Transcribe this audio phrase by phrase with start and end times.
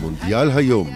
[0.00, 0.88] מונדיאל היום,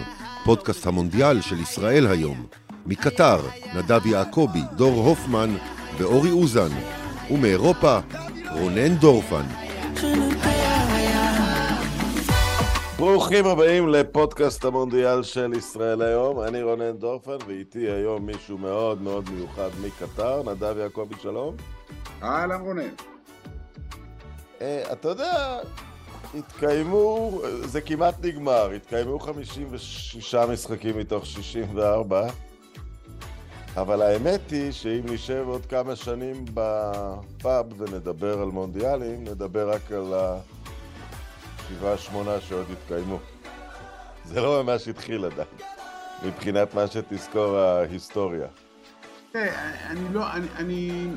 [0.45, 2.45] פודקאסט המונדיאל של ישראל היום.
[2.85, 3.39] מקטר,
[3.75, 5.55] נדב יעקבי, דור הופמן
[5.97, 6.69] ואורי אוזן.
[7.31, 7.99] ומאירופה,
[8.51, 9.43] רונן דורפן.
[12.97, 16.41] ברוכים הבאים לפודקאסט המונדיאל של ישראל היום.
[16.41, 21.55] אני רונן דורפן, ואיתי היום מישהו מאוד מאוד מיוחד מקטר, נדב יעקבי, שלום.
[22.23, 22.89] אהלן רונן.
[24.61, 25.59] אה, אתה יודע,
[26.37, 32.27] התקיימו, זה כמעט נגמר, התקיימו 56 משחקים מתוך 64,
[33.75, 40.13] אבל האמת היא שאם נשב עוד כמה שנים בפאב ונדבר על מונדיאלים, נדבר רק על
[40.13, 43.19] השבעה שמונה שעוד התקיימו.
[44.25, 45.47] זה לא ממש התחיל עדיין,
[46.25, 48.47] מבחינת מה שתזכור ההיסטוריה.
[49.35, 51.07] אני לא, אני.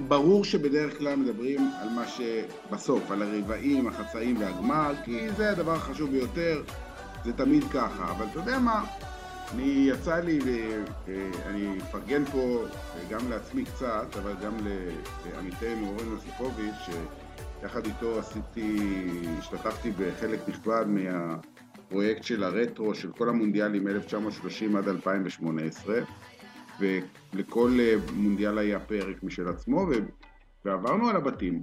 [0.00, 6.10] ברור שבדרך כלל מדברים על מה שבסוף, על הרבעים, החצאים והגמר, כי זה הדבר החשוב
[6.10, 6.62] ביותר,
[7.24, 8.10] זה תמיד ככה.
[8.10, 8.84] אבל אתה יודע מה,
[9.54, 10.38] אני יצא לי,
[11.06, 12.64] ואני אפרגן פה
[13.10, 14.56] גם לעצמי קצת, אבל גם
[15.34, 16.96] לעמיתנו אורן יוסיפוביץ',
[17.60, 18.76] שיחד איתו עשיתי,
[19.38, 26.00] השתתפתי בחלק נכבד מהפרויקט של הרטרו של כל המונדיאלים 1930 עד 2018.
[26.80, 29.92] ולכל אה, מונדיאל היה פרק משל עצמו, ו...
[30.64, 31.62] ועברנו על הבתים.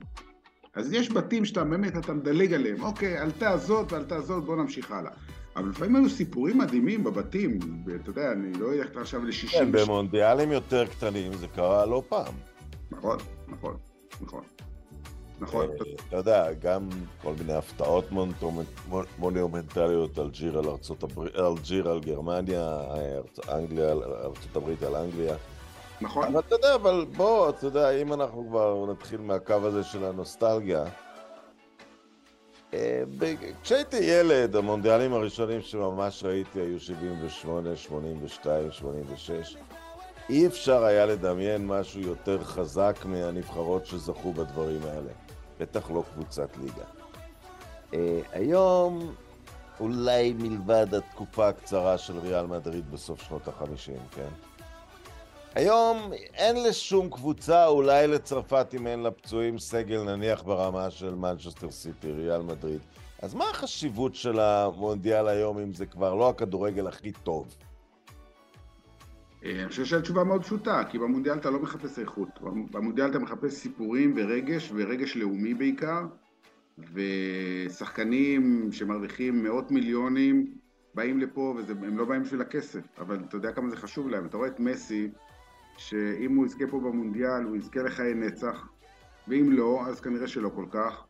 [0.73, 4.91] אז יש בתים שאתה באמת, אתה מדלג עליהם, אוקיי, עלתה זאת ועלתה זאת, בוא נמשיך
[4.91, 5.11] הלאה.
[5.55, 9.51] אבל לפעמים היו סיפורים מדהימים בבתים, ואתה יודע, אני לא אלך עכשיו ל-60...
[9.51, 12.33] כן, במונדיאלים יותר קטנים זה קרה לא פעם.
[12.91, 13.77] נכון, נכון,
[14.21, 14.43] נכון.
[15.39, 15.69] נכון.
[15.69, 15.75] אה,
[16.07, 16.89] אתה יודע, גם
[17.21, 18.05] כל מיני הפתעות
[19.19, 22.79] מונומנטליות, אלג'יר על ארצות הברית, אלג'יר על גרמניה,
[23.49, 23.91] אנגליה,
[24.23, 25.35] ארצות הברית על אנגליה.
[26.01, 26.27] נכון.
[26.27, 30.83] אבל אתה יודע, אבל בוא, אתה יודע, אם אנחנו כבר נתחיל מהקו הזה של הנוסטלגיה,
[32.73, 33.03] אה,
[33.63, 39.57] כשהייתי ילד, המונדיאלים הראשונים שממש ראיתי היו 78, 82, 86.
[40.29, 45.11] אי אפשר היה לדמיין משהו יותר חזק מהנבחרות שזכו בדברים האלה.
[45.59, 46.83] בטח לא קבוצת ליגה.
[47.91, 47.95] Uh,
[48.31, 49.15] היום,
[49.79, 54.29] אולי מלבד התקופה הקצרה של ריאל מדריד בסוף שנות החמישים, כן?
[55.55, 61.71] היום אין לשום קבוצה, אולי לצרפת אם אין לה פצועים סגל נניח ברמה של מנצ'סטר
[61.71, 62.79] סיטי, ריאל מדריד.
[63.21, 67.55] אז מה החשיבות של המונדיאל היום אם זה כבר לא הכדורגל הכי טוב?
[69.45, 72.29] אה, אני חושב שהתשובה מאוד פשוטה, כי במונדיאל אתה לא מחפש איכות,
[72.71, 76.05] במונדיאל אתה מחפש סיפורים ורגש, ורגש לאומי בעיקר,
[76.93, 80.53] ושחקנים שמרוויחים מאות מיליונים
[80.93, 84.25] באים לפה, והם לא באים בשביל הכסף, אבל אתה יודע כמה זה חשוב להם.
[84.25, 85.11] אתה רואה את מסי,
[85.77, 88.67] שאם הוא יזכה פה במונדיאל, הוא יזכה לחיי נצח,
[89.27, 91.05] ואם לא, אז כנראה שלא כל כך.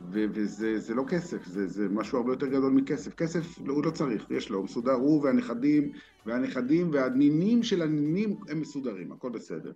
[0.00, 3.14] ו- וזה לא כסף, זה, זה משהו הרבה יותר גדול מכסף.
[3.14, 5.92] כסף הוא לא צריך, יש לו, הוא מסודר, הוא והנכדים,
[6.26, 9.72] והנכדים והנינים של הנינים הם מסודרים, הכל בסדר.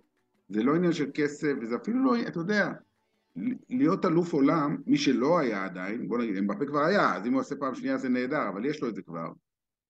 [0.49, 2.71] זה לא עניין של כסף, וזה אפילו לא, אתה יודע,
[3.69, 7.41] להיות אלוף עולם, מי שלא היה עדיין, בוא נגיד, אמבפה כבר היה, אז אם הוא
[7.41, 9.31] עושה פעם שנייה זה נהדר, אבל יש לו את זה כבר.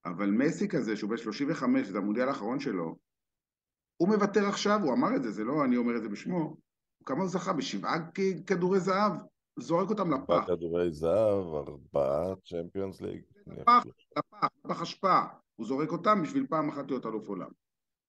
[0.06, 2.96] אבל מסי כזה, שהוא בן 35, זה המונדיאל האחרון שלו,
[3.98, 6.58] הוא מוותר עכשיו, הוא אמר את זה, זה לא אני אומר את זה בשמו,
[7.06, 7.54] כמה הוא זכה?
[7.54, 7.98] בשבעה
[8.48, 9.12] כדורי זהב.
[9.60, 10.30] זורק אותם לפח.
[10.30, 13.22] ארבעה כדורי זהב, ארבעה צ'מפיונס ליג.
[13.48, 13.86] לפח,
[14.18, 15.20] לפח, לפח אשפה.
[15.56, 17.50] הוא זורק אותם בשביל פעם אחת להיות אלוף עולם.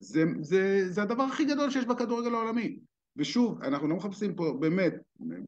[0.00, 2.78] זה, זה, זה הדבר הכי גדול שיש בכדורגל העולמי.
[3.16, 4.94] ושוב, אנחנו לא מחפשים פה, באמת,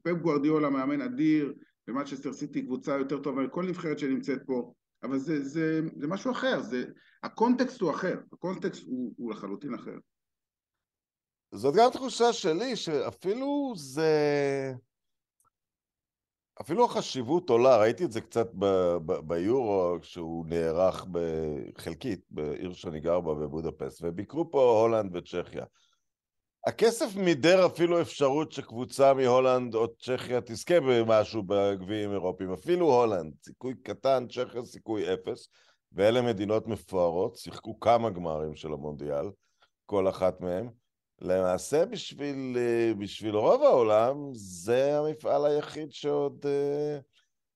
[0.02, 1.54] פפ גוורדיולה מאמן אדיר,
[1.88, 4.72] ומנצ'סטר סיטי קבוצה יותר טובה מכל נבחרת שנמצאת פה,
[5.02, 6.84] אבל זה, זה, זה משהו אחר, זה,
[7.22, 9.96] הקונטקסט הוא אחר, הקונטקסט הוא, הוא לחלוטין אחר.
[11.54, 14.12] זאת גם תחושה שלי, שאפילו זה...
[16.60, 18.48] אפילו החשיבות עולה, ראיתי את זה קצת
[19.26, 21.06] ביורו, כשהוא נערך
[21.78, 25.64] חלקית בעיר שאני גר בה בבודפסט, וביקרו פה הולנד וצ'כיה.
[26.66, 33.74] הכסף מידר אפילו אפשרות שקבוצה מהולנד או צ'כיה תזכה במשהו בגביעים אירופיים, אפילו הולנד, סיכוי
[33.82, 35.48] קטן, צ'כיה סיכוי אפס,
[35.92, 39.30] ואלה מדינות מפוארות, שיחקו כמה גמרים של המונדיאל,
[39.86, 40.68] כל אחת מהן.
[41.20, 46.46] למעשה בשביל, אה, בשביל רוב העולם זה המפעל היחיד שעוד...
[46.46, 46.98] אה,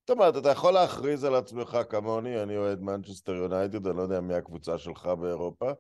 [0.01, 4.21] זאת אומרת, אתה יכול להכריז על עצמך כמוני, אני אוהד מנצ'סטר יונייטד, אני לא יודע
[4.21, 5.71] מי הקבוצה שלך באירופה,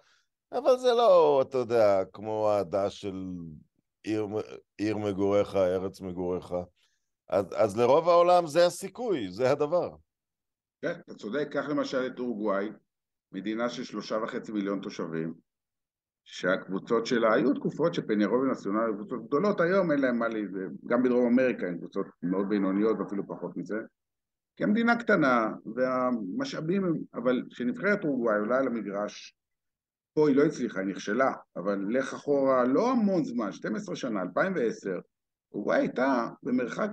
[0.52, 3.26] אבל זה לא, אתה יודע, כמו אהדה של
[4.02, 4.26] עיר,
[4.76, 6.54] עיר מגוריך, ארץ מגוריך.
[7.28, 9.90] אז, אז לרוב העולם זה הסיכוי, זה הדבר.
[10.82, 12.68] כן, אתה צודק, קח למשל את אורוגוואי,
[13.32, 15.34] מדינה של שלושה וחצי מיליון תושבים,
[16.24, 20.46] שהקבוצות שלה, היו תקופות שפניירוב ונציונל קבוצות גדולות, היום אין להם מה לי,
[20.86, 23.78] גם בדרום אמריקה הן קבוצות מאוד בינוניות ואפילו פחות מזה,
[24.56, 26.94] כי המדינה קטנה והמשאבים הם...
[27.14, 29.36] אבל כשנבחרת אורוגוואי עולה על המגרש,
[30.14, 34.90] פה היא לא הצליחה, היא נכשלה, אבל לך אחורה לא המון זמן, 12 שנה, 2010,
[35.52, 36.90] אורוגוואי הייתה במרחק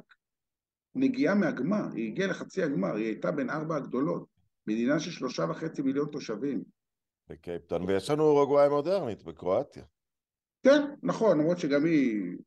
[0.95, 4.25] נגיעה מהגמר, היא הגיעה לחצי הגמר, היא הייתה בין ארבע הגדולות,
[4.67, 6.78] מדינה של שלושה וחצי מיליון תושבים.
[7.29, 9.83] בקייפטון, ויש לנו אורוגוואי מודרנית בקרואטיה.
[10.63, 12.37] כן, נכון, למרות שגם היא...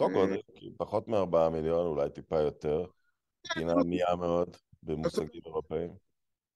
[0.00, 0.40] אותו גודל,
[0.76, 2.86] פחות מארבעה מיליון, אולי טיפה יותר.
[3.56, 5.90] מדינה ענייה מאוד במושגים אירופאיים.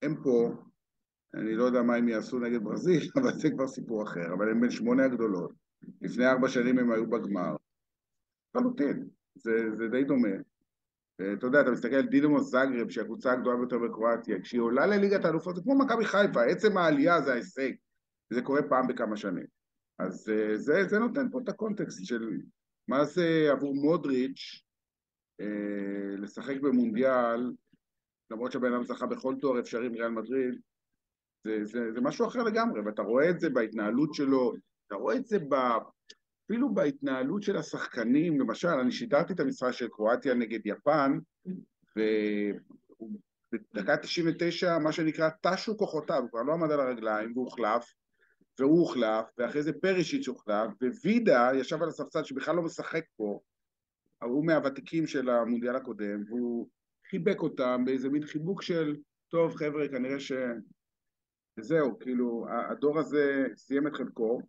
[0.03, 0.51] הם פה,
[1.35, 4.61] אני לא יודע מה הם יעשו נגד ברזיל, אבל זה כבר סיפור אחר, אבל הם
[4.61, 5.53] בין שמונה הגדולות.
[6.01, 7.57] לפני ארבע שנים הם היו בגמר.
[8.55, 10.37] לחלוטין, זה, זה די דומה.
[11.17, 15.25] אתה יודע, אתה מסתכל על דינמו זאגרב, שהיא הקבוצה הגדולה ביותר בקרואטיה, כשהיא עולה לליגת
[15.25, 17.73] האלופות, זה כמו מכבי חיפה, עצם העלייה זה ההישג,
[18.33, 19.47] זה קורה פעם בכמה שנים.
[19.99, 22.41] אז אה, זה, זה נותן פה את הקונטקסט של
[22.89, 24.63] מה זה עבור מודריץ'
[25.41, 27.53] אה, לשחק במונדיאל,
[28.31, 30.61] למרות שהבן אדם זכה בכל תואר אפשרי מריאל מדריד,
[31.45, 34.55] זה, זה, זה משהו אחר לגמרי, ואתה רואה את זה בהתנהלות שלו,
[34.87, 35.55] אתה רואה את זה ב...
[36.47, 41.19] אפילו בהתנהלות של השחקנים, למשל, אני שידרתי את המשחק של קרואטיה נגד יפן,
[43.53, 47.95] ובדקה 99, מה שנקרא, טשו כוחותיו, הוא כבר לא עמד על הרגליים, והוא הוחלף,
[48.59, 50.71] והוא הוחלף, ואחרי זה פרישיץ' הוחלף,
[51.05, 53.41] ווידה ישב על הספסל שבכלל לא משחק פה,
[54.23, 56.69] הוא מהוותיקים של המונדיאל הקודם, והוא
[57.11, 58.97] חיבק אותם באיזה מין חיבוק של,
[59.29, 60.33] טוב חבר'ה, כנראה ש...
[61.59, 64.41] וזהו, כאילו, הדור הזה סיים את חלקו.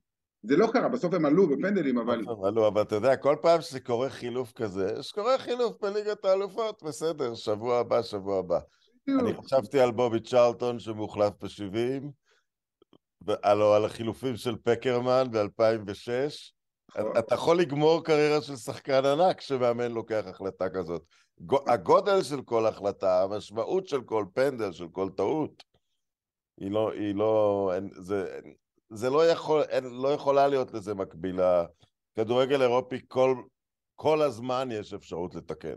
[0.47, 2.19] זה לא קרה, בסוף הם עלו בפנדלים, אבל...
[2.19, 6.83] הם עלו, אבל אתה יודע, כל פעם שזה קורה חילוף כזה, שקורה חילוף בליגת האלופות,
[6.83, 8.59] בסדר, שבוע הבא, שבוע הבא.
[9.09, 12.03] אני חשבתי על בובי צ'רלטון שמוחלף ב-70,
[13.44, 16.11] הלו על החילופים של פקרמן ב-2006.
[16.97, 17.17] נכון.
[17.19, 21.03] אתה יכול לגמור קריירה של שחקן ענק כשמאמן לוקח החלטה כזאת.
[21.67, 25.63] הגודל של כל החלטה, המשמעות של כל פנדל, של כל טעות,
[26.57, 28.39] היא לא, היא לא, זה,
[28.89, 31.65] זה לא יכול, אין, לא יכולה להיות לזה מקבילה.
[32.15, 33.35] כדורגל אירופי כל,
[33.95, 35.75] כל הזמן יש אפשרות לתקן.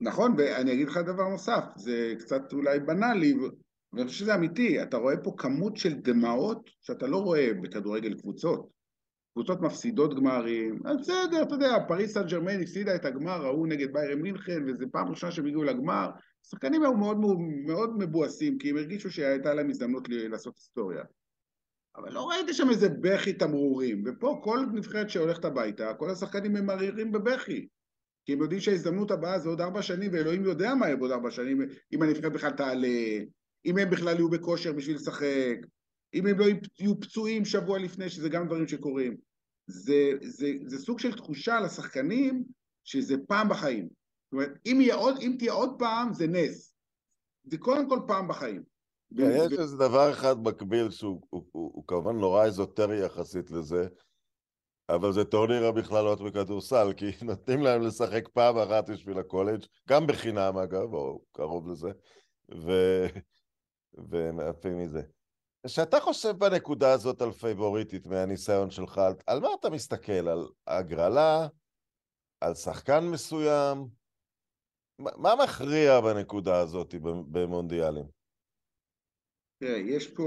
[0.00, 3.34] נכון, ואני אגיד לך דבר נוסף, זה קצת אולי בנאלי,
[3.92, 8.68] ואני חושב שזה אמיתי, אתה רואה פה כמות של דמעות שאתה לא רואה בכדורגל קבוצות.
[9.32, 14.22] קבוצות מפסידות גמרים, בסדר, אתה יודע, פריס סן ג'רמן הפסידה את הגמר ההוא נגד ביירן
[14.22, 16.10] מינכן, וזו פעם ראשונה שהם הגיעו לגמר.
[16.46, 17.16] השחקנים היו מאוד,
[17.66, 21.02] מאוד מבואסים, כי הם הרגישו שהייתה להם הזדמנות לעשות היסטוריה.
[21.96, 27.12] אבל לא ראיתי שם איזה בכי תמרורים, ופה כל נבחרת שהולכת הביתה, כל השחקנים ממררים
[27.12, 27.68] בבכי.
[28.24, 31.30] כי הם יודעים שההזדמנות הבאה זה עוד ארבע שנים, ואלוהים יודע מה יהיה בעוד ארבע
[31.30, 31.60] שנים,
[31.92, 33.18] אם הנבחרת בכלל תעלה,
[33.64, 35.56] אם הם בכלל יהיו בכושר בשביל לשחק,
[36.14, 36.46] אם הם לא
[36.78, 39.16] יהיו פצועים שבוע לפני, שזה גם דברים שקורים.
[39.66, 42.44] זה, זה, זה סוג של תחושה לשחקנים
[42.84, 43.84] שזה פעם בחיים.
[43.84, 46.74] זאת אומרת, אם, עוד, אם תהיה עוד פעם, זה נס.
[47.44, 48.62] זה קודם כל פעם בחיים.
[49.16, 53.86] כן, יש איזה דבר אחד מקביל שהוא הוא, הוא, הוא כמובן נורא אזוטרי יחסית לזה,
[54.88, 60.58] אבל זה טורניר המכללות בכדורסל, כי נותנים להם לשחק פעם אחת בשביל הקולג', גם בחינם
[60.58, 61.90] אגב, או קרוב לזה,
[62.54, 62.72] ו...
[63.94, 65.02] ומעפים מזה.
[65.66, 70.28] כשאתה חושב בנקודה הזאת על פייבוריטית מהניסיון שלך, על, על מה אתה מסתכל?
[70.28, 71.46] על הגרלה?
[72.40, 73.86] על שחקן מסוים?
[74.98, 76.94] מה מכריע בנקודה הזאת
[77.32, 78.21] במונדיאלים?
[79.62, 80.22] תראה, יש פה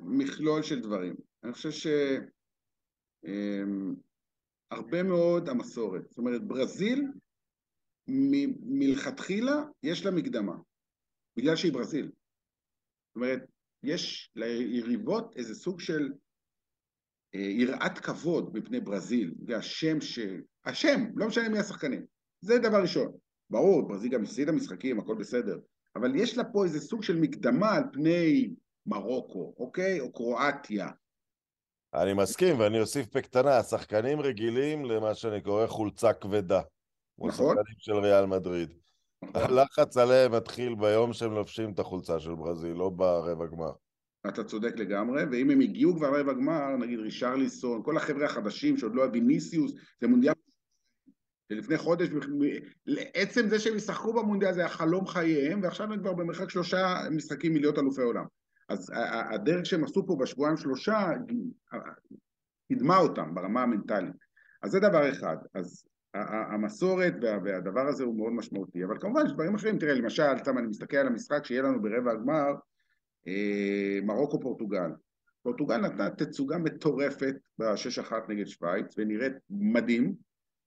[0.00, 1.14] מכלול של דברים.
[1.44, 2.10] אני חושב שהרבה
[5.00, 6.08] אמ, מאוד המסורת.
[6.08, 7.04] זאת אומרת, ברזיל
[8.08, 10.56] מ- מלכתחילה יש לה מקדמה,
[11.36, 12.04] בגלל שהיא ברזיל.
[12.04, 13.42] זאת אומרת,
[13.82, 16.12] יש ליריבות איזה סוג של
[17.34, 20.18] אה, יראת כבוד מפני ברזיל, והשם ש...
[20.64, 22.06] השם, לא משנה מי השחקנים.
[22.40, 23.12] זה דבר ראשון.
[23.50, 25.58] ברור, ברזיל גם הפסידה משחקים, הכל בסדר.
[25.96, 28.54] אבל יש לה פה איזה סוג של מקדמה על פני
[28.86, 30.00] מרוקו, אוקיי?
[30.00, 30.88] או קרואטיה.
[31.94, 36.60] אני מסכים, ואני אוסיף בקטנה, השחקנים רגילים למה שאני קורא חולצה כבדה.
[37.18, 37.56] נכון.
[37.56, 38.74] שחקנים של ריאל מדריד.
[39.22, 39.42] נכון.
[39.42, 43.72] הלחץ עליהם מתחיל ביום שהם לובשים את החולצה של ברזיל, לא ברבע גמר.
[44.28, 48.94] אתה צודק לגמרי, ואם הם הגיעו כבר לרבע גמר, נגיד רישרליסון, כל החבר'ה החדשים שעוד
[48.94, 50.34] לא הוויניסיוס, זה מונדיאל
[51.52, 52.08] שלפני חודש,
[52.86, 57.52] לעצם זה שהם ישחקו במונדיאל זה היה חלום חייהם, ועכשיו הם כבר במרחק שלושה משחקים
[57.52, 58.24] מלהיות אלופי עולם.
[58.68, 58.92] אז
[59.34, 61.08] הדרך שהם עשו פה בשבועיים שלושה,
[62.68, 64.16] קידמה אותם ברמה המנטלית.
[64.62, 65.36] אז זה דבר אחד.
[65.54, 67.14] אז המסורת
[67.44, 70.96] והדבר הזה הוא מאוד משמעותי, אבל כמובן יש דברים אחרים, תראה למשל, סתם אני מסתכל
[70.96, 72.52] על המשחק שיהיה לנו ברבע הגמר,
[73.26, 74.90] אה, מרוקו פורטוגל.
[75.80, 80.14] נתנה תצוגה מטורפת בשש אחת נגד שווייץ ונראית מדהים,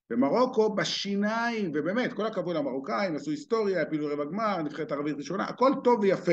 [0.10, 5.72] במרוקו בשיניים, ובאמת, כל הכבוד למרוקאים, עשו היסטוריה, הפילו רבע גמר, נבחרת ערבית ראשונה, הכל
[5.84, 6.32] טוב ויפה.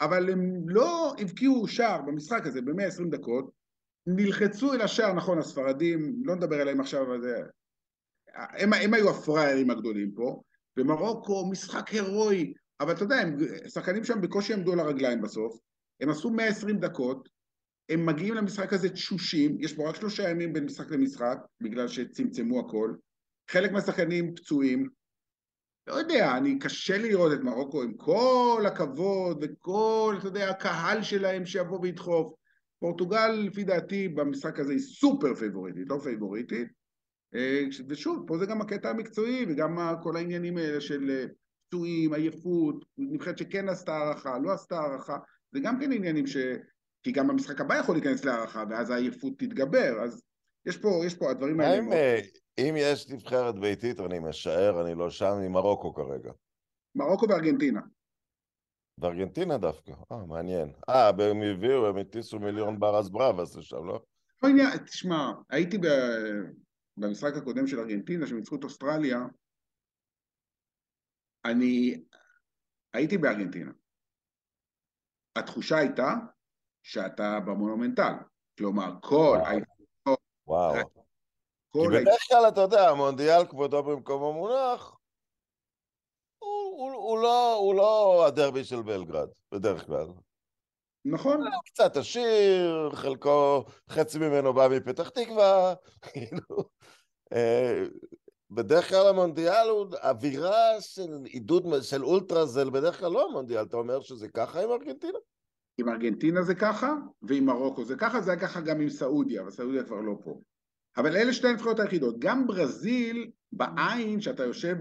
[0.00, 3.50] אבל הם לא הבקיעו שער במשחק הזה ב-120 דקות,
[4.06, 7.42] נלחצו אל השער, נכון, הספרדים, לא נדבר עליהם עכשיו, אבל זה...
[8.34, 10.42] הם, הם היו הפראיירים הגדולים פה.
[10.76, 13.36] במרוקו, משחק הירואי, אבל אתה יודע, הם,
[13.68, 15.58] שחקנים שם בקושי עמדו על הרגליים בסוף,
[16.00, 17.28] הם עשו 120 דקות,
[17.88, 22.60] הם מגיעים למשחק הזה תשושים, יש פה רק שלושה ימים בין משחק למשחק, בגלל שצמצמו
[22.60, 22.94] הכל,
[23.50, 24.88] חלק מהשחקנים פצועים,
[25.90, 31.02] לא יודע, אני קשה לי לראות את מרוקו עם כל הכבוד וכל, אתה יודע, הקהל
[31.02, 32.34] שלהם שיבוא וידחוף.
[32.80, 36.68] פורטוגל, לפי דעתי, במשחק הזה היא סופר פייבוריטית, לא פייבוריטית.
[37.34, 41.26] אה, ושוב, פה זה גם הקטע המקצועי וגם כל העניינים האלה של אה,
[41.68, 45.16] פצועים, עייפות, נבחרת שכן עשתה הארכה, לא עשתה הארכה,
[45.52, 46.36] זה גם כן עניינים ש...
[47.02, 50.22] כי גם במשחק הבא יכול להיכנס להארכה, ואז העייפות תתגבר, אז
[50.66, 52.20] יש פה, יש פה, הדברים האלה...
[52.58, 56.32] אם, יש נבחרת ביתית, אני משער, אני לא שם, עם מרוקו כרגע.
[56.94, 57.80] מרוקו וארגנטינה.
[58.98, 60.72] בארגנטינה דווקא, אה, מעניין.
[60.88, 64.02] אה, הם הביאו, הם הטיסו מיליון בר ברבס לשם, לא?
[64.42, 65.86] לא עניין, תשמע, הייתי ב...
[66.96, 69.18] במשחק הקודם של ארגנטינה, שהם ניצחו את אוסטרליה,
[71.44, 72.04] אני
[72.92, 73.72] הייתי בארגנטינה.
[75.36, 76.14] התחושה הייתה
[76.82, 78.12] שאתה במונומנטל.
[78.58, 79.38] כלומר, כל...
[80.46, 80.99] וואו.
[81.72, 84.96] כי בדרך כלל, אתה יודע, המונדיאל כבודו במקום המונח,
[86.38, 90.06] הוא, הוא, הוא, לא, הוא לא הדרבי של בלגרד, בדרך כלל.
[91.04, 91.40] נכון.
[91.64, 96.64] קצת עשיר, חלקו, חצי ממנו בא מפתח תקווה, כאילו.
[97.32, 97.84] אה,
[98.50, 103.76] בדרך כלל המונדיאל הוא אווירה של עידוד, של אולטרה, זה בדרך כלל לא המונדיאל, אתה
[103.76, 105.18] אומר שזה ככה עם ארגנטינה?
[105.78, 109.50] עם ארגנטינה זה ככה, ועם מרוקו זה ככה, זה היה ככה גם עם סעודיה, אבל
[109.50, 110.40] סעודיה כבר לא פה.
[110.96, 112.18] אבל אלה שתי הנבחרות היחידות.
[112.18, 114.76] גם ברזיל, בעין, שאתה יושב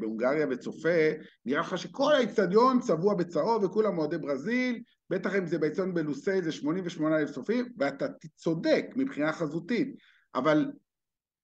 [0.00, 1.10] בהונגריה וצופה,
[1.44, 6.52] נראה לך שכל האיצטדיון צבוע בצהוב וכולם אוהדי ברזיל, בטח אם זה באיצטדיון בלוסי זה
[6.52, 9.96] 88 אלף צופים, ואתה צודק מבחינה חזותית,
[10.34, 10.72] אבל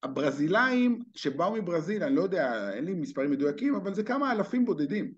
[0.02, 5.12] הברזילאים שבאו מברזיל, אני לא יודע, אין לי מספרים מדויקים, אבל זה כמה אלפים בודדים.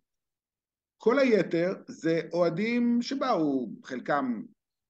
[0.98, 4.42] כל היתר זה אוהדים שבאו, חלקם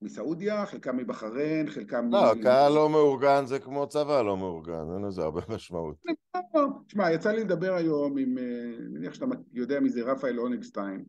[0.02, 2.10] מסעודיה, חלקם מבחריין, חלקם...
[2.12, 2.42] לא, מ...
[2.42, 5.96] קהל לא מאורגן זה כמו צבא לא מאורגן, אין לזה הרבה משמעות.
[6.86, 8.44] תשמע, יצא לי לדבר היום עם, אה,
[8.78, 11.04] אני מניח שאתה יודע מי זה רפאל אונגסטיין,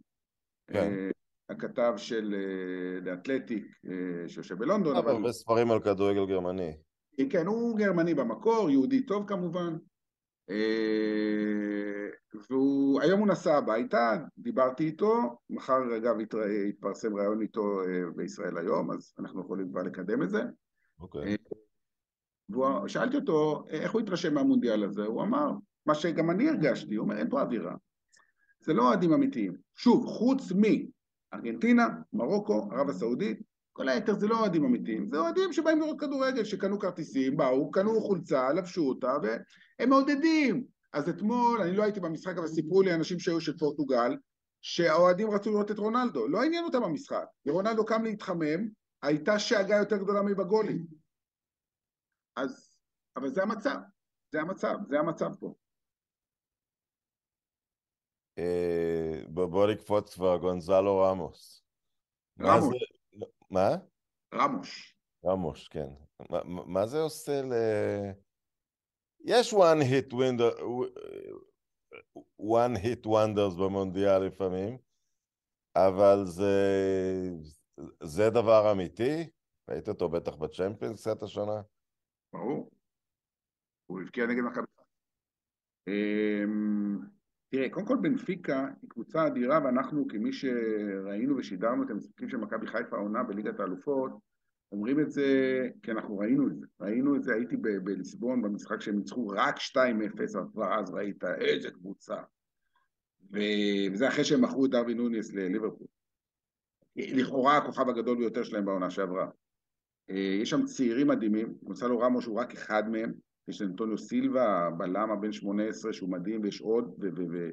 [0.68, 0.78] כן.
[0.78, 1.10] אה,
[1.50, 3.66] הכתב של אה, לאתלטיק
[4.28, 4.96] שיושב בלונדון.
[4.96, 6.78] אבל הרבה ספרים על כדורגל גרמני.
[7.30, 9.78] כן, הוא גרמני במקור, יהודי טוב כמובן.
[12.50, 16.16] והוא, היום הוא נסע הביתה, דיברתי איתו, מחר אגב
[16.70, 20.42] יתפרסם ראיון איתו אה, בישראל היום, אז אנחנו יכולים כבר לקדם את זה.
[21.00, 21.36] אוקיי.
[21.36, 21.56] Okay.
[22.86, 25.06] ושאלתי אותו, איך הוא התרשם מהמונדיאל הזה?
[25.06, 25.52] הוא אמר,
[25.86, 27.76] מה שגם אני הרגשתי, הוא אומר, אין פה אווירה.
[28.60, 29.54] זה לא אוהדים אמיתיים.
[29.76, 33.40] שוב, חוץ מארגנטינה, מרוקו, ערב הסעודית,
[33.74, 38.02] כל היתר זה לא אוהדים אמיתיים, זה אוהדים שבאים לראות כדורגל, שקנו כרטיסים, באו, קנו
[38.02, 40.64] חולצה, לבשו אותה, והם מעודדים.
[40.94, 44.18] אז אתמול, אני לא הייתי במשחק, אבל סיפרו לי אנשים שהיו של פורטוגל,
[44.62, 47.26] שהאוהדים רצו לראות את רונלדו, לא עניין אותם המשחק.
[47.46, 48.70] ורונלדו קם להתחמם,
[49.02, 50.86] הייתה שאגה יותר גדולה מבגולים.
[52.36, 52.80] אז,
[53.16, 53.78] אבל זה המצב,
[54.32, 55.54] זה המצב, זה המצב פה.
[58.38, 61.64] אה, בוא נקפוץ כבר, גונזלו רמוס.
[62.42, 62.76] רמוס.
[63.50, 63.70] מה?
[64.34, 64.96] רמוש.
[65.26, 65.88] רמוש, כן.
[66.46, 67.54] מה זה עושה ל...
[69.22, 70.52] יש one hit window,
[72.40, 74.78] one hit wonders במונדיאל לפעמים,
[75.76, 76.54] אבל זה,
[78.04, 79.30] זה דבר אמיתי.
[79.70, 81.62] ראית אותו בטח בצ'מפיונס קצת השנה?
[82.34, 82.70] ברור.
[83.86, 84.66] הוא הבקיע נגד מכבי.
[85.88, 87.00] אמ,
[87.50, 92.68] תראה, קודם כל בנפיקה היא קבוצה אדירה, ואנחנו כמי שראינו ושידרנו את המשחקים של מכבי
[92.68, 94.12] חיפה העונה בליגת האלופות,
[94.72, 95.24] אומרים את זה
[95.84, 96.66] כי אנחנו ראינו את זה.
[96.80, 102.16] ראינו את זה, הייתי בליסבון במשחק שהם ניצחו רק 2-0, כבר אז ראית איזה קבוצה.
[103.32, 105.88] וזה אחרי שהם מכרו את דרווין נוניס לליברפול.
[106.96, 109.28] לכאורה הכוכב הגדול ביותר שלהם בעונה שעברה.
[110.10, 113.14] אה, יש שם צעירים מדהימים, גונסלו רמוש הוא רק אחד מהם,
[113.48, 116.96] יש אנטוניו סילבה, בלם הבן 18 שהוא מדהים, ויש עוד.
[117.00, 117.50] ו-, ו-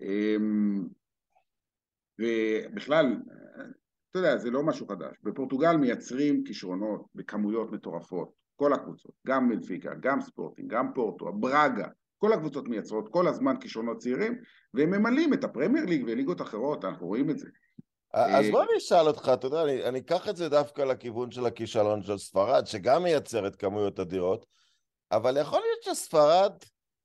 [0.00, 0.88] אמ,
[2.18, 3.16] ובכלל,
[4.14, 5.16] אתה יודע, זה לא משהו חדש.
[5.22, 11.86] בפורטוגל מייצרים כישרונות בכמויות מטורפות, כל הקבוצות, גם מלפיקה, גם ספורטינג, גם פורטו, ברגה,
[12.18, 14.38] כל הקבוצות מייצרות כל הזמן כישרונות צעירים,
[14.74, 17.48] והם ממלאים את הפרמייר ליג וליגות אחרות, אנחנו רואים את זה.
[18.12, 21.46] אז בוא אני אשאל אותך, אתה יודע, אני, אני אקח את זה דווקא לכיוון של
[21.46, 24.46] הכישלון של ספרד, שגם מייצרת כמויות אדירות,
[25.12, 26.52] אבל יכול להיות שספרד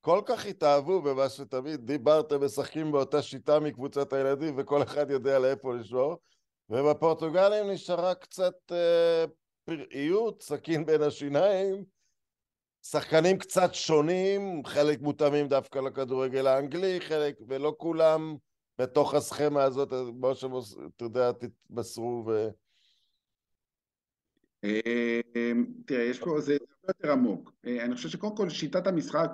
[0.02, 5.74] כל כך התאהבו במה שתמיד דיברתם, משחקים באותה שיטה מקבוצת הילדים וכל אחד יודע לאיפה
[5.76, 6.18] לשמור,
[6.70, 9.26] ובפורטוגלים נשארה קצת אה,
[9.66, 11.84] פראיות, סכין בין השיניים,
[12.84, 18.36] שחקנים קצת שונים, חלק מותאמים דווקא לכדורגל האנגלי, חלק, ולא כולם
[18.80, 22.48] בתוך הסכמה הזאת, כמו שאתה יודע, תתבשרו ו...
[24.64, 25.12] אה,
[25.86, 26.58] תראה, יש פה, זה
[26.88, 27.52] יותר עמוק.
[27.66, 29.32] אה, אני חושב שקודם כל שיטת המשחק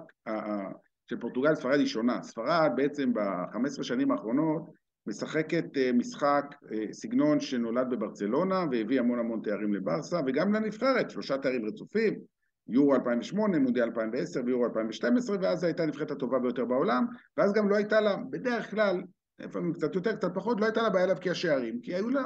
[1.09, 2.23] של פורטוגל ספרד היא שונה.
[2.23, 6.55] ספרד בעצם ב-15 שנים האחרונות משחקת אה, משחק,
[6.91, 12.19] סגנון שנולד בברצלונה והביא המון המון תארים לברסה וגם לנבחרת, שלושה תארים רצופים,
[12.67, 17.05] יורו 2008, מונדיאל 2010 ויורו 2012 ואז הייתה הנבחרת הטובה ביותר בעולם
[17.37, 19.01] ואז גם לא הייתה לה, בדרך כלל,
[19.39, 22.23] לפעמים קצת יותר, קצת פחות, לא הייתה לה בעיה להבקיע שערים כי היו לה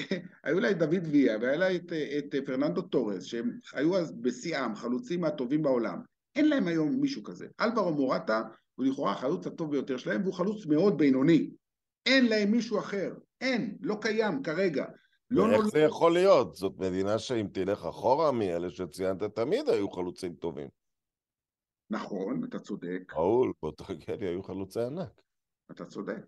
[0.44, 4.74] היו לה את דוד ויה והיה לה את, את פרננדו טורס שהם היו אז בשיאם,
[4.74, 5.98] חלוצים מהטובים בעולם
[6.36, 7.46] אין להם היום מישהו כזה.
[7.60, 8.42] אלברו מורטה
[8.74, 11.50] הוא לכאורה החלוץ הטוב ביותר שלהם והוא חלוץ מאוד בינוני
[12.06, 14.84] אין להם מישהו אחר, אין, לא קיים כרגע
[15.30, 15.70] לא ואיך נול...
[15.70, 16.54] זה יכול להיות?
[16.54, 20.68] זאת מדינה שאם תלך אחורה מאלה שציינת תמיד היו חלוצים טובים
[21.90, 23.12] נכון, אתה צודק.
[23.16, 25.20] ראול, פוטרגלי היו חלוצי ענק.
[25.70, 26.26] אתה צודק.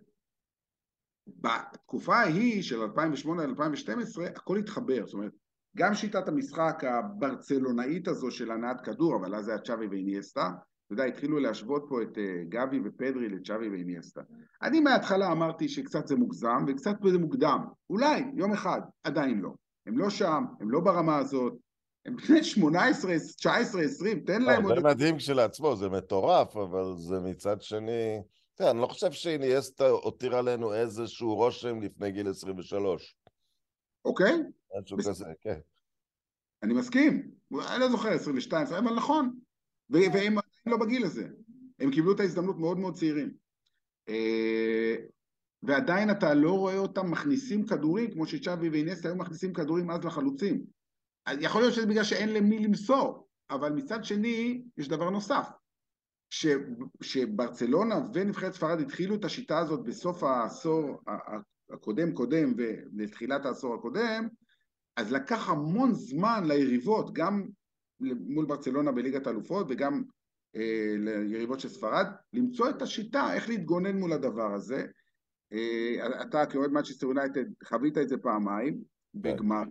[1.27, 5.33] בתקופה ההיא של 2008-2012 הכל התחבר, זאת אומרת
[5.77, 10.51] גם שיטת המשחק הברצלונאית הזו של הנעת כדור, אבל אז זה היה צ'אבי ואיניאסטה,
[10.89, 14.21] אתה יודע, התחילו להשוות פה את אה, גבי ופדרי לצ'אבי ואיניאסטה.
[14.63, 19.51] אני מההתחלה אמרתי שקצת זה מוגזם וקצת זה מוקדם, אולי יום אחד, עדיין לא.
[19.87, 21.53] הם לא שם, הם לא ברמה הזאת,
[22.07, 24.75] הם בני 18, 19, 20, תן להם עוד...
[24.75, 28.23] זה מדהים כשלעצמו, זה מטורף, אבל זה מצד שני...
[28.55, 33.17] תראה, אני לא חושב שאיניאסטה הותיר עלינו איזשהו רושם לפני גיל 23.
[34.05, 34.43] אוקיי.
[34.81, 34.99] משהו.
[34.99, 35.59] כזה, כן.
[36.63, 37.31] אני מסכים.
[37.53, 39.39] אני לא זוכר, 22, אבל נכון.
[39.91, 41.29] עדיין לא בגיל הזה.
[41.79, 43.31] הם קיבלו את ההזדמנות מאוד מאוד צעירים.
[44.09, 44.97] אה,
[45.63, 50.65] ועדיין אתה לא רואה אותם מכניסים כדורים, כמו שצ'אבי ואינסטה היו מכניסים כדורים אז לחלוצים.
[51.41, 55.49] יכול להיות שזה בגלל שאין למי למסור, אבל מצד שני, יש דבר נוסף.
[56.31, 56.47] ש,
[57.03, 61.03] שברצלונה ונבחרת ספרד התחילו את השיטה הזאת בסוף העשור
[61.71, 64.29] הקודם קודם ולתחילת העשור הקודם,
[64.97, 67.49] אז לקח המון זמן ליריבות, גם
[68.01, 70.03] מול ברצלונה בליגת האלופות וגם
[70.99, 74.87] ליריבות של ספרד, למצוא את השיטה איך להתגונן מול הדבר הזה.
[75.53, 79.35] אה, אתה כאוהד מאצ'סטר יונייטד חווית את זה פעמיים, כן.
[79.35, 79.63] בגמר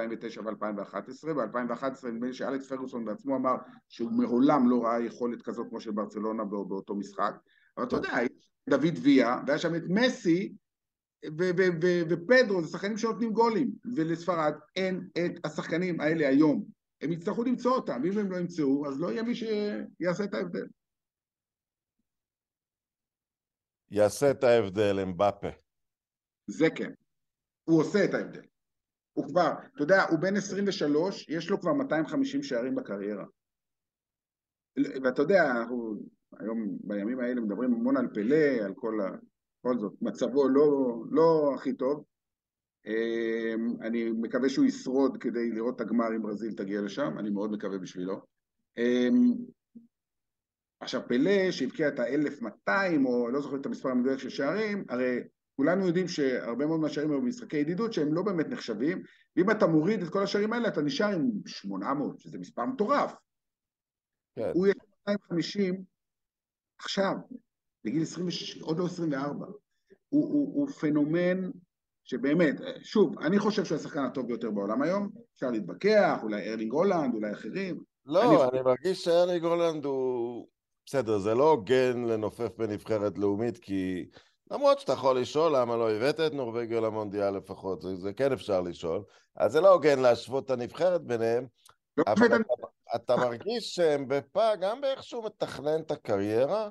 [0.00, 3.54] 2009 ו-2011, ב-2011 נדמה לי שאלכס פרגוסון בעצמו אמר
[3.88, 7.34] שהוא מעולם לא ראה יכולת כזאת כמו של ברצלונה באותו משחק,
[7.76, 8.14] אבל אתה יודע,
[8.68, 10.54] דוד ויה, והיה שם את מסי
[12.08, 16.64] ופדרו, זה שחקנים שנותנים גולים, ולספרד אין את השחקנים האלה היום,
[17.00, 20.66] הם יצטרכו למצוא אותם, אם הם לא ימצאו, אז לא יהיה מי שיעשה את ההבדל.
[23.90, 25.48] יעשה את ההבדל, אמבפה.
[26.46, 26.92] זה כן,
[27.64, 28.46] הוא עושה את ההבדל.
[29.12, 33.24] הוא כבר, אתה יודע, הוא בן 23, יש לו כבר 250 שערים בקריירה.
[35.04, 35.96] ואתה יודע, אנחנו
[36.40, 39.10] היום בימים האלה מדברים המון על פלא, על כל ה...
[39.60, 42.04] בכל זאת, מצבו לא, לא הכי טוב.
[42.86, 47.52] אמ, אני מקווה שהוא ישרוד כדי לראות את הגמר אם ברזיל תגיע לשם, אני מאוד
[47.52, 48.20] מקווה בשבילו.
[48.78, 49.34] אמ,
[50.80, 55.20] עכשיו פלא שהבקיע את ה-1200 או לא זוכר את המספר המדויק של שערים, הרי
[55.56, 59.02] כולנו יודעים שהרבה מאוד מהשערים היו במשחקי ידידות שהם לא באמת נחשבים,
[59.36, 63.14] ואם אתה מוריד את כל השערים האלה אתה נשאר עם 800, שזה מספר מטורף.
[64.36, 64.50] כן.
[64.54, 64.74] הוא יש
[65.08, 65.84] 250
[66.78, 67.14] עכשיו,
[67.84, 69.46] בגיל 26, עוד לא 24.
[70.08, 71.50] הוא, הוא, הוא פנומן
[72.06, 77.14] שבאמת, שוב, אני חושב שהוא השחקן הטוב ביותר בעולם היום, אפשר להתווכח, אולי ארלינג הולנד,
[77.14, 77.80] אולי אחרים.
[78.06, 80.46] לא, אני, אני מרגיש שארלינג הולנד הוא...
[80.86, 84.06] בסדר, זה לא הוגן לנופף בנבחרת לאומית, כי
[84.50, 88.60] למרות שאתה יכול לשאול למה לא הבאת את נורבגיה למונדיאל לפחות, זה, זה כן אפשר
[88.60, 89.02] לשאול,
[89.36, 91.46] אז זה לא הוגן להשוות את הנבחרת ביניהם,
[91.96, 92.36] לא אבל אתה,
[92.96, 96.68] אתה מרגיש שבפה, גם באיך שהוא מתכנן את הקריירה,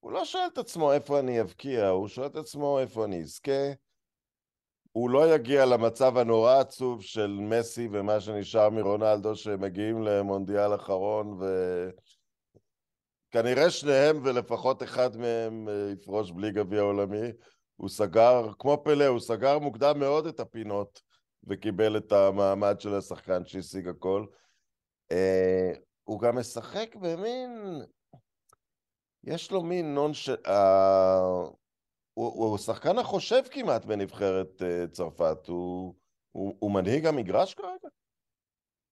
[0.00, 3.72] הוא לא שואל את עצמו איפה אני אבקיע, הוא שואל את עצמו איפה אני אזכה.
[4.96, 11.40] הוא לא יגיע למצב הנורא עצוב של מסי ומה שנשאר מרונלדו שמגיעים למונדיאל אחרון
[13.32, 17.32] וכנראה שניהם ולפחות אחד מהם אה, יפרוש בלי גביע עולמי.
[17.76, 21.02] הוא סגר, כמו פלא, הוא סגר מוקדם מאוד את הפינות
[21.44, 24.26] וקיבל את המעמד של השחקן שהשיג הכל.
[25.12, 25.72] אה,
[26.04, 27.82] הוא גם משחק במין...
[29.24, 30.30] יש לו מין נון ש...
[32.18, 35.94] הוא, הוא שחקן החושב כמעט בנבחרת uh, צרפת, הוא,
[36.32, 37.88] הוא, הוא מנהיג המגרש כרגע?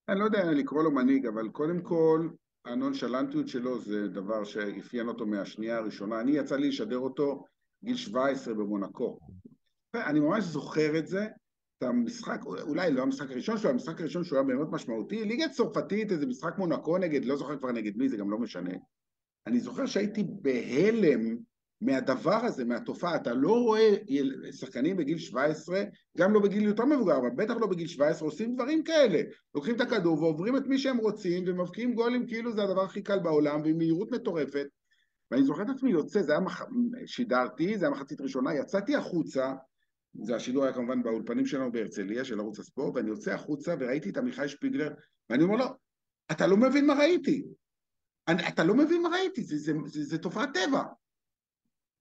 [0.09, 2.29] אני לא יודע לקרוא לו מנהיג, אבל קודם כל,
[2.65, 6.21] הנונשלנטיות שלו זה דבר שאפיין אותו מהשנייה הראשונה.
[6.21, 7.45] אני יצא לי לשדר אותו
[7.85, 9.19] גיל 17 במונקו.
[9.95, 11.25] אני ממש זוכר את זה,
[11.79, 16.13] את המשחק, אולי לא המשחק הראשון שלו, המשחק הראשון שהוא היה באמת משמעותי, ליגה צרפתית,
[16.13, 18.75] איזה משחק מונקו נגד, לא זוכר כבר נגד מי, זה גם לא משנה.
[19.47, 21.37] אני זוכר שהייתי בהלם
[21.85, 23.17] מהדבר הזה, מהתופעה.
[23.17, 23.95] אתה לא רואה
[24.53, 25.83] שחקנים בגיל 17,
[26.19, 29.23] גם לא בגיל יותר מבוגר, אבל בטח לא בגיל 17, עושים דברים כאלה.
[29.55, 33.19] לוקחים את הכדור ועוברים את מי שהם רוצים ומבקיעים גולים כאילו זה הדבר הכי קל
[33.19, 34.67] בעולם, ועם מהירות מטורפת.
[35.31, 36.63] ואני זוכר את עצמי יוצא, זה היה מח...
[37.07, 39.55] שידרתי, זה היה מחצית ראשונה, יצאתי החוצה,
[40.23, 44.17] זה השידור היה כמובן באולפנים שלנו בהרצליה, של ערוץ הספורט, ואני יוצא החוצה וראיתי את
[44.17, 44.93] עמיחי שפיגלר,
[45.31, 45.67] ואני אומר לו,
[46.31, 47.45] אתה לא מבין מה ראיתי.
[48.29, 50.83] אני, אתה לא מבין מה ראיתי, זה, זה, זה, זה תופעת טבע.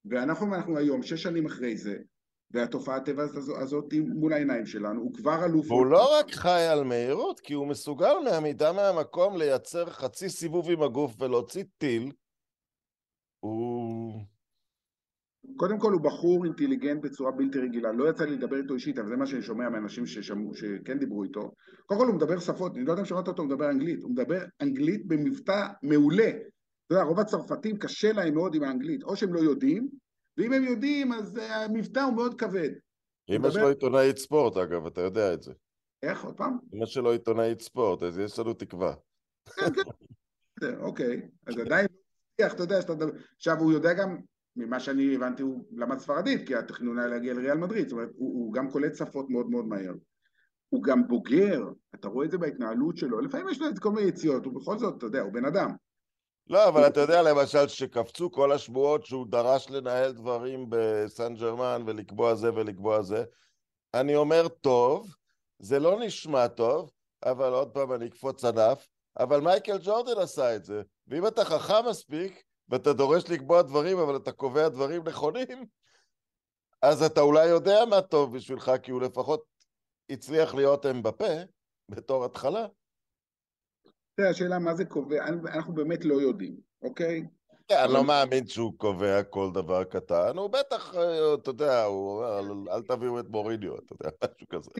[0.05, 1.95] ואנחנו אנחנו היום, שש שנים אחרי זה,
[2.51, 5.71] והתופעת טבע הזאת, הזאת מול העיניים שלנו, הוא כבר אלוף...
[5.71, 10.83] והוא לא רק חי על מהירות, כי הוא מסוגל מעמידה מהמקום לייצר חצי סיבוב עם
[10.83, 12.11] הגוף ולהוציא טיל.
[13.39, 14.13] הוא...
[15.55, 19.07] קודם כל הוא בחור אינטליגנט בצורה בלתי רגילה, לא יצא לי לדבר איתו אישית, אבל
[19.07, 21.51] זה מה שאני שומע מאנשים ששמעו, שכן דיברו איתו.
[21.85, 24.11] קודם כל הוא מדבר שפות, אני לא יודע אם שמעת אותו, הוא מדבר אנגלית, הוא
[24.11, 26.31] מדבר אנגלית במבטא מעולה.
[26.85, 29.89] אתה יודע, רוב הצרפתים קשה להם מאוד עם האנגלית, או שהם לא יודעים,
[30.37, 32.69] ואם הם יודעים אז אה, המבטא הוא מאוד כבד.
[33.29, 35.53] אמא שלו עיתונאית ספורט אגב, אתה יודע את זה.
[36.03, 36.23] איך?
[36.25, 36.57] עוד פעם?
[36.73, 38.93] אמא שלו עיתונאית ספורט, אז יש לנו תקווה.
[39.55, 39.65] כן,
[40.59, 40.75] כן.
[40.79, 41.87] אוקיי, אז עדיין,
[42.41, 42.79] אתה יודע,
[43.35, 44.17] עכשיו הוא יודע גם
[44.55, 48.33] ממה שאני הבנתי הוא למד ספרדית, כי התכנון היה להגיע לריאל מדריד, זאת אומרת, הוא,
[48.33, 49.93] הוא גם קולט שפות מאוד מאוד מהר.
[50.69, 51.61] הוא גם בוגר,
[51.95, 54.77] אתה רואה את זה בהתנהלות שלו, לפעמים יש לו את כל מיני יציאות, הוא בכל
[54.77, 55.69] זאת, אתה יודע, הוא בן אדם.
[56.47, 62.35] לא, אבל אתה יודע למשל שקפצו כל השבועות שהוא דרש לנהל דברים בסן ג'רמן ולקבוע
[62.35, 63.23] זה ולקבוע זה.
[63.93, 65.15] אני אומר, טוב,
[65.59, 66.91] זה לא נשמע טוב,
[67.25, 68.87] אבל עוד פעם אני אקפוץ ענף,
[69.19, 74.15] אבל מייקל ג'ורדן עשה את זה, ואם אתה חכם מספיק, ואתה דורש לקבוע דברים, אבל
[74.15, 75.65] אתה קובע דברים נכונים,
[76.81, 79.43] אז אתה אולי יודע מה טוב בשבילך, כי הוא לפחות
[80.09, 81.33] הצליח להיות אם בפה,
[81.89, 82.65] בתור התחלה.
[84.15, 87.23] תראה, השאלה מה זה קובע, אנחנו באמת לא יודעים, אוקיי?
[87.67, 92.23] כן, אני לא מאמין שהוא קובע כל דבר קטן, הוא בטח, אה, אתה יודע, הוא
[92.23, 94.71] אומר, אל תביאו את מוריניו, אתה יודע, משהו כזה.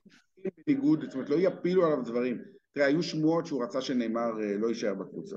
[0.67, 2.41] בניגוד, זאת אומרת, לא יפילו עליו דברים.
[2.71, 5.35] תראה, היו שמועות שהוא רצה שנאמר אה, לא יישאר בקבוצה.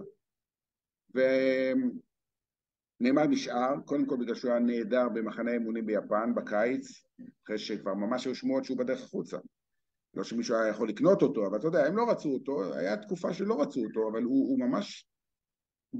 [3.00, 7.02] נאמר נשאר, קודם כל בגלל שהוא היה נהדר במחנה האימונים ביפן בקיץ,
[7.44, 9.38] אחרי שכבר ממש היו שמועות שהוא בדרך החוצה.
[10.16, 13.34] לא שמישהו היה יכול לקנות אותו, אבל אתה יודע, הם לא רצו אותו, היה תקופה
[13.34, 15.08] שלא רצו אותו, אבל הוא, הוא ממש,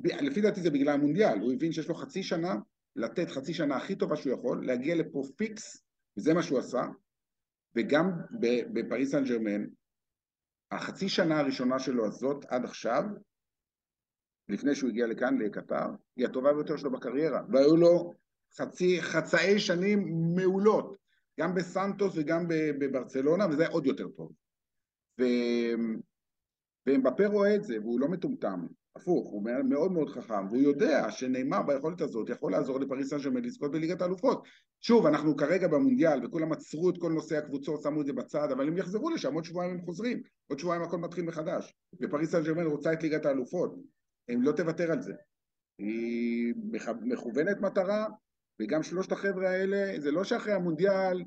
[0.04, 2.54] לפי דעתי זה בגלל המונדיאל, הוא הבין שיש לו חצי שנה,
[2.96, 5.82] לתת חצי שנה הכי טובה שהוא יכול, להגיע לפה פיקס,
[6.16, 6.82] וזה מה שהוא עשה,
[7.74, 8.10] וגם
[8.72, 9.64] בפריס סן ג'רמן,
[10.70, 13.02] החצי שנה הראשונה שלו הזאת עד עכשיו,
[14.48, 18.12] לפני שהוא הגיע לכאן, לקטר, היא הטובה ביותר שלו בקריירה, והיו לו
[18.58, 20.96] חצי, חצאי שנים מעולות,
[21.40, 22.44] גם בסנטוס וגם
[22.78, 24.32] בברצלונה, וזה עוד יותר טוב.
[25.20, 25.24] ו...
[26.86, 31.62] ואמבפה רואה את זה, והוא לא מטומטם, הפוך, הוא מאוד מאוד חכם, והוא יודע שנאמר
[31.62, 34.42] ביכולת הזאת יכול לעזור לפריס סן ג'רמן לזכות בליגת האלופות.
[34.80, 38.68] שוב, אנחנו כרגע במונדיאל, וכולם עצרו את כל נושא הקבוצות, שמו את זה בצד, אבל
[38.68, 41.74] הם יחזרו לשם, עוד שבועיים הם חוזרים, עוד שבועיים הכל מתחיל מחדש.
[42.02, 43.74] ופריס סן רוצה את ליגת האלופות.
[44.34, 45.12] אם לא תוותר על זה.
[45.78, 46.54] היא
[47.02, 48.06] מכוונת מטרה,
[48.62, 51.22] וגם שלושת החבר'ה האלה, זה לא שאחרי המונדיאל,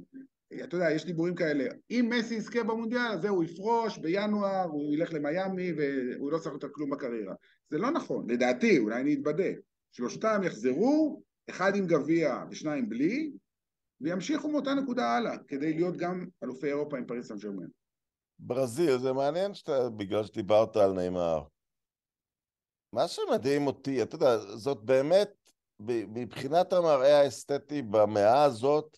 [0.63, 4.93] אתה יודע, יש דיבורים כאלה, אם מסי יזכה במונדיאל, אז זהו, הוא יפרוש בינואר, הוא
[4.93, 7.33] ילך למיאמי והוא לא צריך יותר כלום בקריירה.
[7.69, 9.49] זה לא נכון, לדעתי, אולי אני אתבדה.
[9.91, 13.31] שלושתם יחזרו, אחד עם גביע ושניים בלי,
[14.01, 17.67] וימשיכו מאותה נקודה הלאה, כדי להיות גם אלופי אירופה עם פריס סן ג'רמן.
[18.39, 21.43] ברזיל, זה מעניין שאתה, בגלל שדיברת על נאמר.
[22.93, 25.29] מה שמדהים אותי, אתה יודע, זאת באמת,
[25.79, 28.97] מבחינת המראה האסתטי במאה הזאת,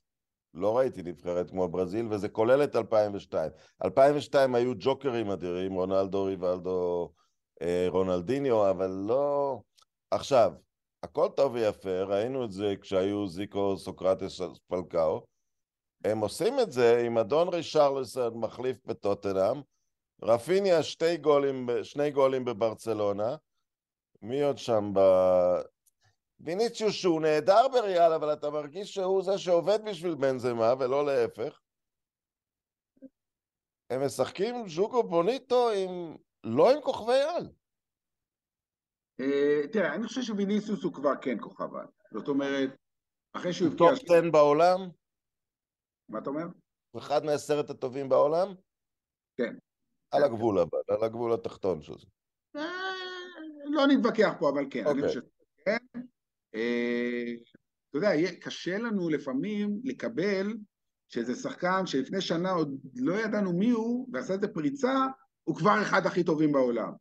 [0.53, 3.51] לא ראיתי נבחרת כמו ברזיל, וזה כולל את 2002.
[3.85, 7.11] 2002 היו ג'וקרים אדירים, רונלדו, ריבלדו,
[7.61, 9.59] אה, רונלדיניו, אבל לא...
[10.11, 10.53] עכשיו,
[11.03, 15.25] הכל טוב ויפה, ראינו את זה כשהיו זיקו, סוקרטס, פלקאו.
[16.05, 19.61] הם עושים את זה עם אדון רישרלסון מחליף בטוטנאם,
[20.23, 23.35] רפיניה שתי גולים, שני גולים בברצלונה,
[24.21, 24.99] מי עוד שם ב...
[26.43, 31.59] ויניציוס שהוא נהדר בריאל, אבל אתה מרגיש שהוא זה שעובד בשביל בנזמה ולא להפך.
[33.89, 36.15] הם משחקים jogo bonito עם...
[36.43, 37.49] לא עם כוכבי על.
[39.19, 41.87] אה, תראה, אני חושב שוויניסיוס הוא כבר כן כוכב על.
[42.13, 42.69] זאת אומרת,
[43.33, 43.87] אחרי שהוא הבקיע...
[43.87, 44.89] top 10 בעולם?
[46.09, 46.45] מה אתה אומר?
[46.91, 48.47] הוא אחד מעשרת הטובים בעולם?
[49.37, 49.55] כן.
[50.11, 52.07] על הגבול הבא, על הגבול התחתון של זה.
[52.55, 52.61] אה,
[53.63, 55.07] לא נתווכח פה, אבל כן, אני אוקיי.
[55.07, 56.01] חושב שכן.
[57.89, 58.11] אתה יודע,
[58.41, 60.53] קשה לנו לפעמים לקבל
[61.09, 65.05] שאיזה שחקן שלפני שנה עוד לא ידענו מי הוא, ועשה איזה פריצה,
[65.43, 66.91] הוא כבר אחד הכי טובים בעולם.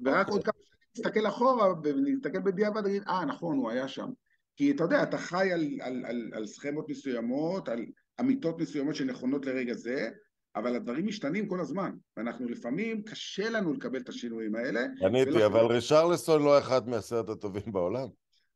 [0.00, 0.32] ורק אוקיי.
[0.32, 4.08] עוד כמה שנים נסתכל אחורה ונסתכל בדיעבד ונגיד, אה, נכון, הוא היה שם.
[4.56, 7.86] כי אתה יודע, אתה חי על, על, על, על סכמות מסוימות, על
[8.20, 10.10] אמיתות מסוימות שנכונות לרגע זה,
[10.56, 14.80] אבל הדברים משתנים כל הזמן, ואנחנו לפעמים, קשה לנו לקבל את השינויים האלה.
[15.06, 18.08] עניתי, ולכן- אבל רישרלסון לא אחד מעשרת הטובים בעולם.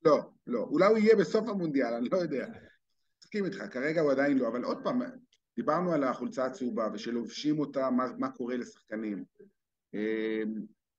[0.05, 0.61] לא, לא.
[0.61, 2.47] אולי הוא יהיה בסוף המונדיאל, אני לא יודע.
[3.23, 5.03] מסכים איתך, כרגע הוא עדיין לא, אבל עוד פעם,
[5.57, 9.25] דיברנו על החולצה הצהובה ושלובשים אותה, מה, מה קורה לשחקנים.
[9.95, 10.55] אמ,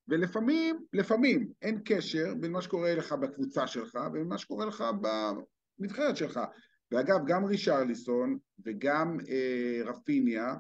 [0.08, 4.84] ולפעמים, לפעמים, אין קשר בין מה שקורה לך בקבוצה שלך ובין מה שקורה לך
[5.80, 6.40] בנבחרת שלך.
[6.92, 10.56] ואגב, גם רישרליסון וגם אה, רפיניה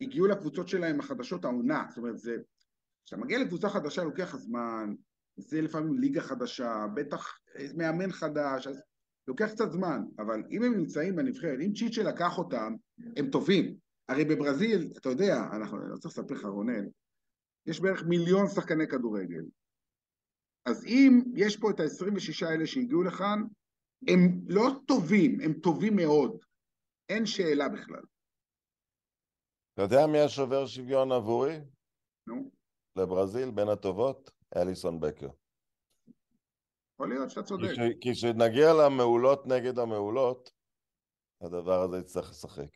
[0.00, 1.84] הגיעו לקבוצות שלהם החדשות העונה.
[1.88, 2.36] זאת אומרת, זה...
[3.06, 4.94] כשאתה מגיע לקבוצה חדשה לוקח זמן,
[5.36, 8.82] זה לפעמים ליגה חדשה, בטח אה, מאמן חדש, אז
[9.28, 12.74] לוקח קצת זמן, אבל אם הם נמצאים בנבחרת, אם צ'יצ'ה לקח אותם,
[13.16, 13.76] הם טובים.
[14.08, 16.86] הרי בברזיל, אתה יודע, אנחנו, אני לא צריך לספר לך רונן,
[17.66, 19.44] יש בערך מיליון שחקני כדורגל.
[20.66, 23.42] אז אם יש פה את ה-26 האלה שהגיעו לכאן,
[24.08, 26.38] הם לא טובים, הם טובים מאוד.
[27.08, 28.02] אין שאלה בכלל.
[29.74, 31.60] אתה יודע מי השובר שוויון עבורי?
[32.26, 32.50] נו,
[32.96, 34.30] לברזיל, בין הטובות?
[34.56, 35.28] אליסון בקר.
[36.94, 37.68] יכול להיות שאתה צודק.
[38.00, 40.50] כי כשנגיע למעולות נגד המעולות,
[41.40, 42.68] הדבר הזה יצטרך לשחק.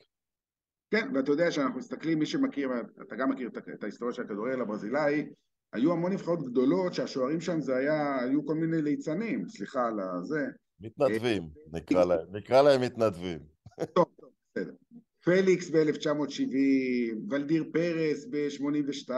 [0.90, 2.68] כן, ואתה יודע שאנחנו מסתכלים, מי שמכיר,
[3.06, 5.26] אתה גם מכיר את, את ההיסטוריה של הכדורגל הברזילאי,
[5.72, 10.46] היו המון נבחרות גדולות שהשוערים שם זה היה, היו כל מיני ליצנים, סליחה על הזה.
[10.80, 13.38] מתנדבים, נקרא להם, נקרא להם מתנדבים.
[13.94, 14.72] טוב, טוב, בסדר.
[15.24, 16.56] פליקס ב-1970,
[17.30, 19.11] ולדיר פרס ב-82,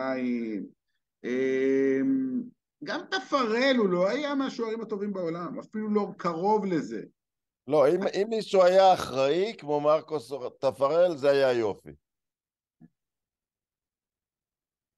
[2.85, 7.03] גם תפרל הוא לא היה מהשוערים הטובים בעולם, אפילו לא קרוב לזה.
[7.67, 11.91] לא, אם, אם מישהו היה אחראי, כמו מרקוס טפרל, זה היה יופי.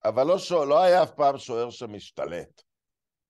[0.03, 2.61] אבל לא, שוע, לא היה אף פעם שוער שמשתלט.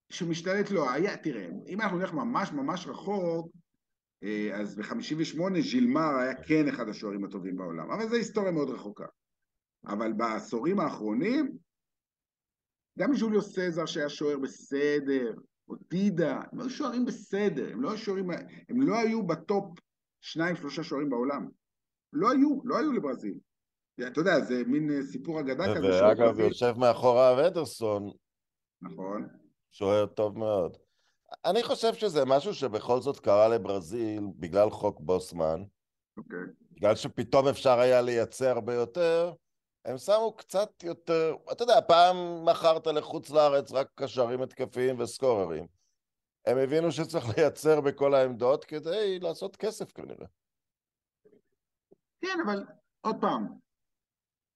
[0.09, 3.51] שמשתלט לא, היה, תראה, אם אנחנו נלך ממש ממש רחוק,
[4.23, 9.05] אה, אז ב-58 ז'ילמר היה כן אחד השוערים הטובים בעולם, אבל זו היסטוריה מאוד רחוקה.
[9.87, 11.57] אבל בעשורים האחרונים,
[12.99, 15.33] גם ז'וליוס סזר שהיה שוער בסדר,
[15.69, 18.29] או דידה, הם היו שוערים בסדר, הם לא היו שוערים,
[18.69, 19.79] הם לא היו בטופ
[20.21, 21.49] שניים שלושה שוערים בעולם.
[22.13, 23.37] לא היו, לא היו לברזיל.
[24.07, 26.05] אתה יודע, זה מין אה, סיפור אגדה כזה.
[26.05, 26.39] ואגב.
[26.39, 28.11] יושב מאחוריו אדרסון,
[28.81, 29.27] נכון.
[29.71, 30.77] שוער טוב מאוד.
[31.45, 35.63] אני חושב שזה משהו שבכל זאת קרה לברזיל בגלל חוק בוסמן,
[36.17, 36.37] אוקיי.
[36.71, 39.33] בגלל שפתאום אפשר היה לייצר הרבה יותר,
[39.85, 45.67] הם שמו קצת יותר, אתה יודע, פעם מכרת לחוץ לארץ רק קשרים התקפיים וסקוררים.
[46.45, 50.27] הם הבינו שצריך לייצר בכל העמדות כדי לעשות כסף כנראה.
[52.21, 52.63] כן, אבל
[53.01, 53.47] עוד פעם,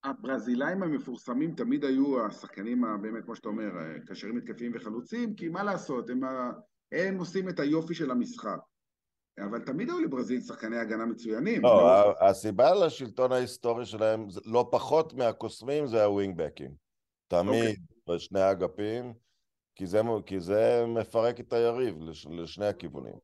[0.04, 3.70] הברזילאים המפורסמים תמיד היו השחקנים, באמת, כמו שאתה אומר,
[4.08, 6.22] קשרים התקפיים וחלוצים, כי מה לעשות, הם,
[6.92, 8.60] הם עושים את היופי של המשחק.
[9.46, 11.62] אבל תמיד היו לברזיל שחקני הגנה מצוינים.
[11.62, 16.76] לא, ה- הסיבה לשלטון ההיסטורי שלהם, לא פחות מהקוסמים, זה הווינגבקים.
[17.28, 19.14] תמיד בשני האגפים,
[19.76, 23.16] כי זה, כי זה מפרק את היריב לש, לשני הכיוונים.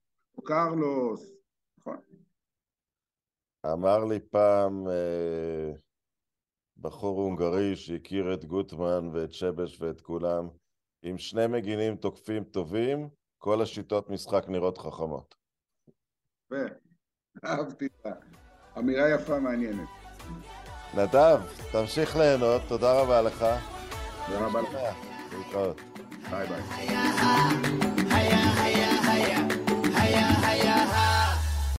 [0.43, 1.32] קרלוס,
[1.80, 1.97] נכון.
[3.73, 5.71] אמר לי פעם אה,
[6.78, 10.49] בחור הונגרי שהכיר את גוטמן ואת שבש ואת כולם,
[11.10, 15.36] אם שני מגינים תוקפים טובים, כל השיטות משחק נראות חכמות.
[16.45, 16.55] יפה.
[17.45, 18.08] אהבתי את
[18.75, 19.88] האמירה יפה מעניינת.
[20.93, 21.39] נדב,
[21.71, 23.45] תמשיך ליהנות, תודה רבה לך.
[24.27, 24.69] תודה רבה לך.
[25.31, 25.81] להתראות.
[26.31, 26.62] ביי ביי.